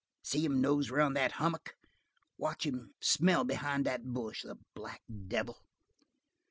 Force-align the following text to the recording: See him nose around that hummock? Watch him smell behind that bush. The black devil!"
See 0.23 0.43
him 0.43 0.61
nose 0.61 0.89
around 0.89 1.13
that 1.13 1.33
hummock? 1.33 1.75
Watch 2.35 2.65
him 2.65 2.95
smell 3.01 3.43
behind 3.43 3.85
that 3.85 4.03
bush. 4.03 4.41
The 4.41 4.57
black 4.73 5.03
devil!" 5.27 5.59